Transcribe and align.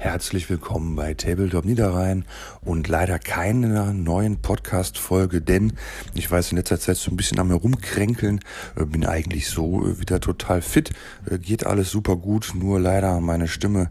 Herzlich 0.00 0.48
willkommen 0.48 0.94
bei 0.94 1.14
Tabletop 1.14 1.64
Niederrhein 1.64 2.24
und 2.60 2.86
leider 2.86 3.18
keine 3.18 3.92
neuen 3.92 4.40
Podcast-Folge, 4.40 5.40
denn 5.40 5.72
ich 6.14 6.30
weiß 6.30 6.52
in 6.52 6.56
letzter 6.56 6.78
Zeit 6.78 6.98
so 6.98 7.10
ein 7.10 7.16
bisschen 7.16 7.40
am 7.40 7.48
herumkränkeln, 7.48 8.38
äh, 8.76 8.84
bin 8.84 9.04
eigentlich 9.04 9.48
so 9.48 9.84
äh, 9.84 9.98
wieder 9.98 10.20
total 10.20 10.62
fit, 10.62 10.90
äh, 11.28 11.38
geht 11.38 11.66
alles 11.66 11.90
super 11.90 12.14
gut, 12.14 12.52
nur 12.54 12.78
leider 12.78 13.20
meine 13.20 13.48
Stimme, 13.48 13.90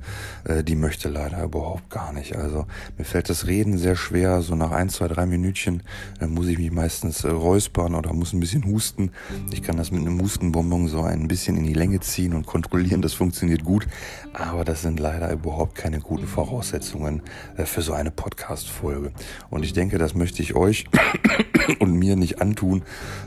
die 0.63 0.75
möchte 0.75 1.09
leider 1.09 1.43
überhaupt 1.43 1.89
gar 1.89 2.13
nicht. 2.13 2.37
Also 2.37 2.67
mir 2.97 3.03
fällt 3.03 3.29
das 3.29 3.45
Reden 3.45 3.77
sehr 3.77 3.97
schwer, 3.97 4.41
so 4.41 4.55
nach 4.55 4.71
ein, 4.71 4.87
zwei, 4.87 5.09
drei 5.09 5.25
Minütchen 5.25 5.83
muss 6.21 6.47
ich 6.47 6.57
mich 6.57 6.71
meistens 6.71 7.25
räuspern 7.25 7.95
oder 7.95 8.13
muss 8.13 8.31
ein 8.31 8.39
bisschen 8.39 8.63
husten. 8.63 9.11
Ich 9.51 9.61
kann 9.61 9.75
das 9.75 9.91
mit 9.91 10.01
einem 10.01 10.21
Hustenbonbon 10.21 10.87
so 10.87 11.01
ein 11.01 11.27
bisschen 11.27 11.57
in 11.57 11.65
die 11.65 11.73
Länge 11.73 11.99
ziehen 11.99 12.33
und 12.33 12.45
kontrollieren, 12.45 13.01
das 13.01 13.13
funktioniert 13.13 13.65
gut, 13.65 13.87
aber 14.31 14.63
das 14.63 14.83
sind 14.83 15.01
leider 15.01 15.29
überhaupt 15.33 15.75
keine 15.75 15.96
keine 15.97 16.01
guten 16.01 16.27
Voraussetzungen 16.27 17.21
äh, 17.57 17.65
für 17.65 17.81
so 17.81 17.93
eine 17.93 18.11
Podcast-Folge. 18.11 19.11
Und 19.49 19.63
ich 19.63 19.73
denke, 19.73 19.97
das 19.97 20.13
möchte 20.13 20.43
ich 20.43 20.55
euch 20.55 20.85
und 21.79 21.93
mir 21.93 22.15
nicht 22.15 22.41
antun. 22.41 22.83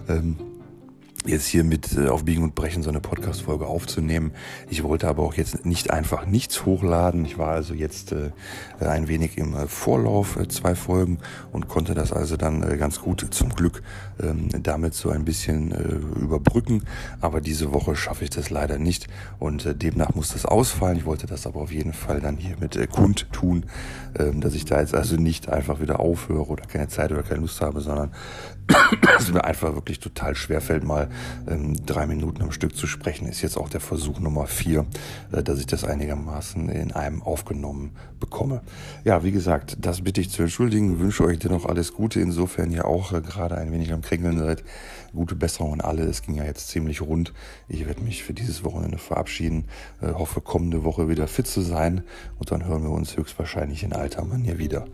Ähm, 0.08 0.36
jetzt 1.26 1.46
hier 1.46 1.64
mit 1.64 1.96
äh, 1.96 2.08
auf 2.08 2.24
Biegen 2.24 2.42
und 2.42 2.54
Brechen 2.54 2.82
so 2.82 2.88
eine 2.88 3.00
Podcast-Folge 3.00 3.66
aufzunehmen. 3.66 4.32
Ich 4.70 4.82
wollte 4.82 5.06
aber 5.06 5.22
auch 5.22 5.34
jetzt 5.34 5.66
nicht 5.66 5.90
einfach 5.90 6.24
nichts 6.24 6.64
hochladen. 6.64 7.24
Ich 7.24 7.36
war 7.36 7.48
also 7.48 7.74
jetzt 7.74 8.12
äh, 8.12 8.30
ein 8.80 9.06
wenig 9.06 9.36
im 9.36 9.54
äh, 9.54 9.66
Vorlauf, 9.66 10.36
äh, 10.36 10.48
zwei 10.48 10.74
Folgen 10.74 11.18
und 11.52 11.68
konnte 11.68 11.94
das 11.94 12.12
also 12.12 12.36
dann 12.36 12.62
äh, 12.62 12.76
ganz 12.78 13.00
gut 13.00 13.26
zum 13.30 13.50
Glück 13.50 13.82
ähm, 14.22 14.48
damit 14.62 14.94
so 14.94 15.10
ein 15.10 15.24
bisschen 15.24 15.72
äh, 15.72 16.20
überbrücken. 16.20 16.84
Aber 17.20 17.40
diese 17.40 17.72
Woche 17.72 17.96
schaffe 17.96 18.24
ich 18.24 18.30
das 18.30 18.48
leider 18.48 18.78
nicht 18.78 19.06
und 19.38 19.66
äh, 19.66 19.74
demnach 19.74 20.14
muss 20.14 20.32
das 20.32 20.46
ausfallen. 20.46 20.96
Ich 20.96 21.04
wollte 21.04 21.26
das 21.26 21.46
aber 21.46 21.60
auf 21.60 21.72
jeden 21.72 21.92
Fall 21.92 22.20
dann 22.20 22.38
hier 22.38 22.56
mit 22.58 22.76
äh, 22.76 22.86
kundtun, 22.86 23.66
äh, 24.14 24.30
dass 24.32 24.54
ich 24.54 24.64
da 24.64 24.80
jetzt 24.80 24.94
also 24.94 25.16
nicht 25.16 25.50
einfach 25.50 25.80
wieder 25.80 26.00
aufhöre 26.00 26.46
oder 26.46 26.64
keine 26.64 26.88
Zeit 26.88 27.12
oder 27.12 27.22
keine 27.22 27.42
Lust 27.42 27.60
habe, 27.60 27.82
sondern 27.82 28.12
es 29.18 29.32
mir 29.32 29.44
einfach 29.44 29.74
wirklich 29.74 30.00
total 30.00 30.34
schwer 30.34 30.60
fällt, 30.60 30.84
mal 30.84 31.09
ähm, 31.48 31.74
drei 31.86 32.06
Minuten 32.06 32.42
am 32.42 32.52
Stück 32.52 32.76
zu 32.76 32.86
sprechen. 32.86 33.26
Ist 33.26 33.42
jetzt 33.42 33.56
auch 33.56 33.68
der 33.68 33.80
Versuch 33.80 34.20
Nummer 34.20 34.46
vier, 34.46 34.86
äh, 35.32 35.42
dass 35.42 35.58
ich 35.58 35.66
das 35.66 35.84
einigermaßen 35.84 36.68
in 36.68 36.92
einem 36.92 37.22
aufgenommen 37.22 37.92
bekomme. 38.18 38.62
Ja, 39.04 39.24
wie 39.24 39.32
gesagt, 39.32 39.78
das 39.80 40.02
bitte 40.02 40.20
ich 40.20 40.30
zu 40.30 40.42
entschuldigen. 40.42 41.00
Wünsche 41.00 41.24
euch 41.24 41.38
dennoch 41.38 41.66
alles 41.66 41.92
Gute. 41.92 42.20
Insofern 42.20 42.70
ihr 42.70 42.86
auch 42.86 43.12
äh, 43.12 43.20
gerade 43.20 43.56
ein 43.56 43.72
wenig 43.72 43.92
am 43.92 44.02
Kränkeln 44.02 44.38
seid. 44.38 44.62
Gute 45.12 45.34
Besserung 45.34 45.74
an 45.74 45.80
alle. 45.80 46.04
Es 46.04 46.22
ging 46.22 46.36
ja 46.36 46.44
jetzt 46.44 46.68
ziemlich 46.68 47.00
rund. 47.00 47.32
Ich 47.68 47.86
werde 47.86 48.02
mich 48.02 48.22
für 48.22 48.34
dieses 48.34 48.64
Wochenende 48.64 48.98
verabschieden. 48.98 49.64
Äh, 50.00 50.12
hoffe, 50.12 50.40
kommende 50.40 50.84
Woche 50.84 51.08
wieder 51.08 51.26
fit 51.26 51.46
zu 51.46 51.62
sein. 51.62 52.02
Und 52.38 52.50
dann 52.50 52.64
hören 52.66 52.82
wir 52.82 52.90
uns 52.90 53.16
höchstwahrscheinlich 53.16 53.82
in 53.82 53.92
alter 53.92 54.24
Manier 54.24 54.58
wieder. 54.58 54.86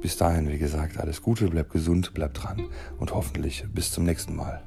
Bis 0.00 0.16
dahin, 0.16 0.48
wie 0.48 0.58
gesagt, 0.58 0.98
alles 0.98 1.22
Gute, 1.22 1.48
bleibt 1.48 1.70
gesund, 1.70 2.14
bleibt 2.14 2.42
dran 2.42 2.66
und 2.98 3.14
hoffentlich 3.14 3.64
bis 3.74 3.90
zum 3.90 4.04
nächsten 4.04 4.36
Mal. 4.36 4.62